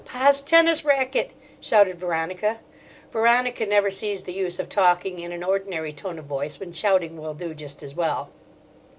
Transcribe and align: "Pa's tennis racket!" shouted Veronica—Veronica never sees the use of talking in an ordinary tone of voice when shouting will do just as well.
"Pa's 0.03 0.41
tennis 0.41 0.83
racket!" 0.83 1.29
shouted 1.59 1.99
Veronica—Veronica 1.99 3.67
never 3.67 3.91
sees 3.91 4.23
the 4.23 4.33
use 4.33 4.57
of 4.57 4.67
talking 4.67 5.19
in 5.19 5.31
an 5.31 5.43
ordinary 5.43 5.93
tone 5.93 6.17
of 6.17 6.25
voice 6.25 6.59
when 6.59 6.71
shouting 6.71 7.17
will 7.21 7.35
do 7.35 7.53
just 7.53 7.83
as 7.83 7.93
well. 7.93 8.31